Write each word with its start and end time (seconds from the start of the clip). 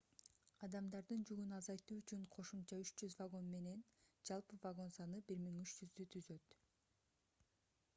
адамдардын 0.67 1.25
жүгүн 1.29 1.53
азайтуу 1.57 1.97
үчүн 1.99 2.23
кошумча 2.37 2.79
300 2.85 3.19
вагон 3.21 3.53
менен 3.53 3.85
жалпы 4.31 4.61
вагон 4.67 4.91
саны 4.99 5.23
1300 5.35 6.09
түзөт 6.17 6.61